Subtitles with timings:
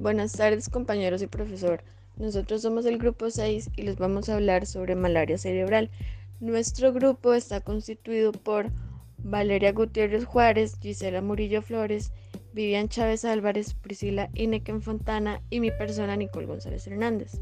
[0.00, 1.82] Buenas tardes compañeros y profesor.
[2.16, 5.90] Nosotros somos el grupo 6 y les vamos a hablar sobre malaria cerebral.
[6.40, 8.70] Nuestro grupo está constituido por
[9.18, 12.12] Valeria Gutiérrez Juárez, Gisela Murillo Flores,
[12.54, 17.32] Vivian Chávez Álvarez, Priscila Inequen Fontana y mi persona Nicole González Hernández.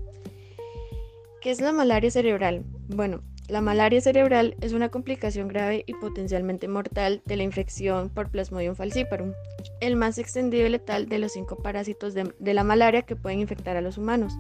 [1.41, 2.65] ¿Qué es la malaria cerebral?
[2.89, 8.29] Bueno, la malaria cerebral es una complicación grave y potencialmente mortal de la infección por
[8.29, 9.33] Plasmodium falciparum,
[9.81, 13.79] el más extendido y letal de los cinco parásitos de, la malaria que pueden infectar
[13.79, 14.35] a los humanos.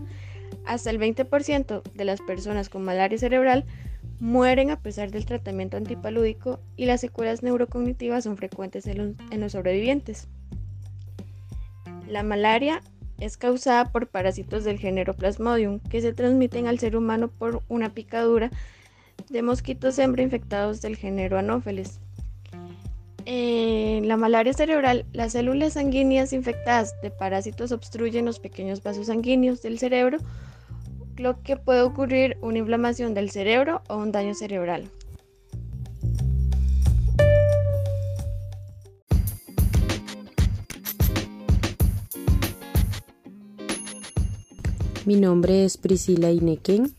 [0.66, 3.64] Hasta el 20% de las personas con malaria cerebral
[4.20, 10.28] mueren a pesar del tratamiento antipalúdico y las secuelas neurocognitivas son frecuentes en los, sobrevivientes.
[12.06, 12.82] La malaria
[13.18, 17.94] es causada por parásitos del género Plasmodium que se transmiten al ser humano por una
[17.94, 18.50] picadura
[19.30, 22.00] de mosquitos hembra infectados del género Anopheles.
[23.24, 29.60] En la malaria cerebral, las células sanguíneas infectadas de parásitos obstruyen los pequeños vasos sanguíneos
[29.60, 30.18] del cerebro,
[31.18, 34.90] lo que puede ocurrir una inflamación del cerebro o un daño cerebral.
[45.04, 46.94] Mi nombre es Priscila Inequén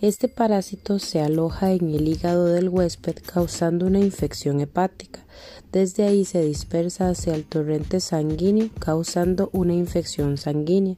[0.00, 5.24] este parásito se aloja en el hígado del huésped causando una infección hepática.
[5.72, 10.96] Desde ahí se dispersa hacia el torrente sanguíneo causando una infección sanguínea.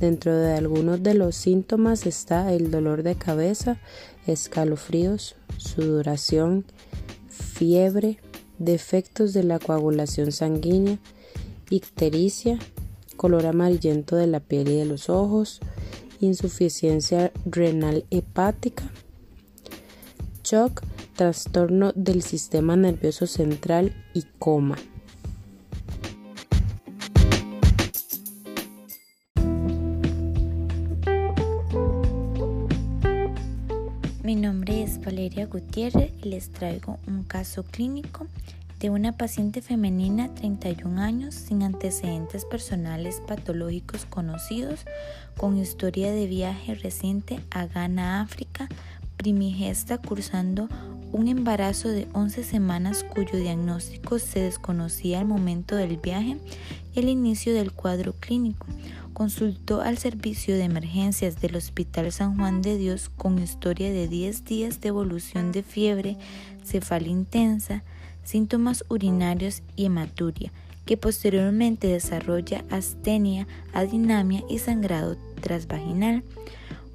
[0.00, 3.78] Dentro de algunos de los síntomas está el dolor de cabeza,
[4.26, 6.64] escalofríos, sudoración,
[7.28, 8.18] fiebre,
[8.58, 10.98] defectos de la coagulación sanguínea,
[11.68, 12.58] ictericia,
[13.16, 15.60] color amarillento de la piel y de los ojos,
[16.22, 18.84] insuficiencia renal hepática,
[20.44, 20.82] shock,
[21.16, 24.76] trastorno del sistema nervioso central y coma.
[34.22, 38.26] Mi nombre es Valeria Gutiérrez y les traigo un caso clínico
[38.82, 44.86] de una paciente femenina 31 años sin antecedentes personales patológicos conocidos,
[45.36, 48.68] con historia de viaje reciente a Ghana, África,
[49.16, 50.68] primigesta cursando
[51.12, 56.38] un embarazo de 11 semanas cuyo diagnóstico se desconocía al momento del viaje
[56.92, 58.66] y el inicio del cuadro clínico.
[59.12, 64.44] Consultó al servicio de emergencias del Hospital San Juan de Dios con historia de 10
[64.44, 66.16] días de evolución de fiebre,
[66.64, 67.84] cefalea intensa,
[68.24, 70.52] síntomas urinarios y hematuria,
[70.84, 76.22] que posteriormente desarrolla astenia, adinamia y sangrado transvaginal.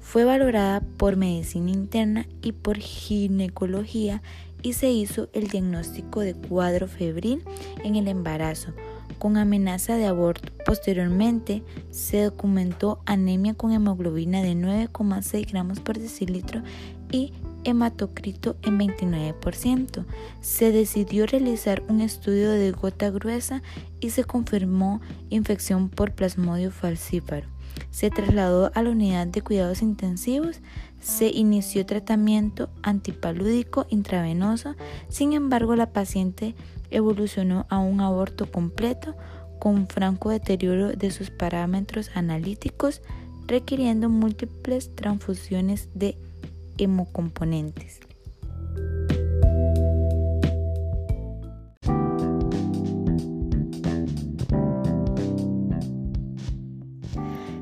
[0.00, 4.22] Fue valorada por medicina interna y por ginecología
[4.62, 7.42] y se hizo el diagnóstico de cuadro febril
[7.84, 8.72] en el embarazo
[9.18, 10.52] con amenaza de aborto.
[10.64, 16.62] Posteriormente se documentó anemia con hemoglobina de 9,6 gramos por decilitro
[17.10, 17.32] y
[17.68, 20.04] hematocrito en 29%.
[20.40, 23.62] Se decidió realizar un estudio de gota gruesa
[24.00, 27.46] y se confirmó infección por plasmodio falcíparo.
[27.90, 30.60] Se trasladó a la unidad de cuidados intensivos,
[31.00, 34.74] se inició tratamiento antipalúdico intravenoso,
[35.08, 36.54] sin embargo la paciente
[36.90, 39.14] evolucionó a un aborto completo
[39.58, 43.02] con franco deterioro de sus parámetros analíticos,
[43.46, 46.16] requiriendo múltiples transfusiones de
[46.78, 48.00] hemocomponentes.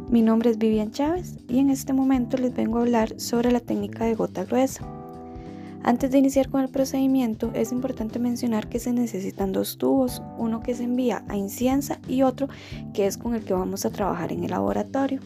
[0.09, 3.61] Mi nombre es Vivian Chávez y en este momento les vengo a hablar sobre la
[3.61, 4.87] técnica de gota gruesa.
[5.83, 10.63] Antes de iniciar con el procedimiento es importante mencionar que se necesitan dos tubos, uno
[10.63, 12.49] que se envía a inciensa y otro
[12.95, 15.21] que es con el que vamos a trabajar en el laboratorio.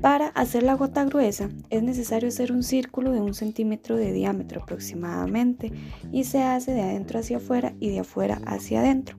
[0.00, 4.62] Para hacer la gota gruesa es necesario hacer un círculo de un centímetro de diámetro
[4.62, 5.72] aproximadamente
[6.12, 9.16] y se hace de adentro hacia afuera y de afuera hacia adentro.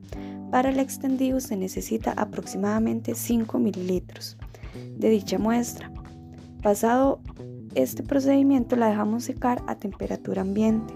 [0.52, 4.38] Para el extendido se necesita aproximadamente 5 mililitros
[4.98, 5.92] de dicha muestra.
[6.64, 7.20] Pasado
[7.76, 10.94] este procedimiento la dejamos secar a temperatura ambiente.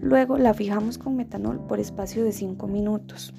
[0.00, 3.34] Luego la fijamos con metanol por espacio de 5 minutos.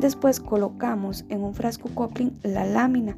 [0.00, 3.16] Después colocamos en un frasco copling la lámina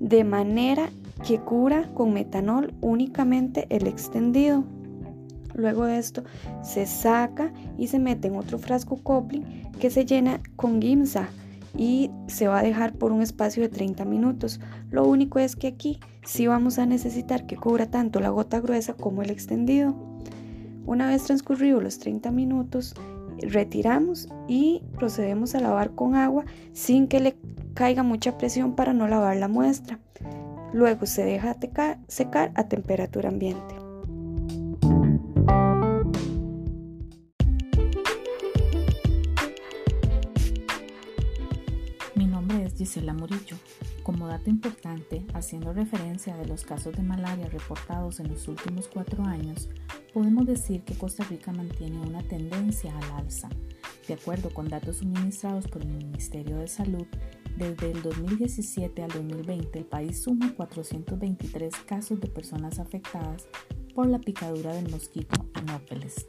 [0.00, 0.90] de manera
[1.26, 4.64] que cura con metanol únicamente el extendido.
[5.54, 6.24] Luego de esto
[6.62, 11.28] se saca y se mete en otro frasco copling que se llena con gimsa
[11.76, 14.60] y se va a dejar por un espacio de 30 minutos.
[14.90, 18.94] Lo único es que aquí sí vamos a necesitar que cubra tanto la gota gruesa
[18.94, 19.94] como el extendido.
[20.86, 22.94] Una vez transcurridos los 30 minutos,
[23.40, 27.36] retiramos y procedemos a lavar con agua sin que le
[27.74, 29.98] caiga mucha presión para no lavar la muestra.
[30.72, 31.56] Luego se deja
[32.08, 33.74] secar a temperatura ambiente.
[42.14, 43.56] Mi nombre es Gisela Murillo.
[44.02, 49.24] Como dato importante, haciendo referencia de los casos de malaria reportados en los últimos cuatro
[49.24, 49.68] años,
[50.12, 53.48] podemos decir que Costa Rica mantiene una tendencia al alza.
[54.06, 57.06] De acuerdo con datos suministrados por el Ministerio de Salud,
[57.56, 63.46] desde el 2017 al 2020 el país suma 423 casos de personas afectadas
[63.94, 66.26] por la picadura del mosquito Anopheles.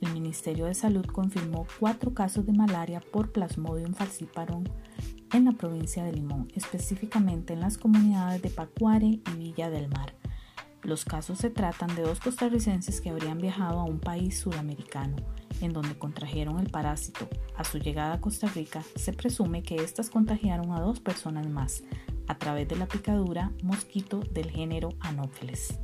[0.00, 4.64] El Ministerio de Salud confirmó cuatro casos de malaria por Plasmodium falciparum
[5.32, 10.19] en la provincia de Limón, específicamente en las comunidades de Pacuare y Villa del Mar.
[10.82, 15.16] Los casos se tratan de dos costarricenses que habrían viajado a un país sudamericano,
[15.60, 17.28] en donde contrajeron el parásito.
[17.56, 21.84] A su llegada a Costa Rica, se presume que éstas contagiaron a dos personas más,
[22.28, 25.78] a través de la picadura mosquito del género Anopheles.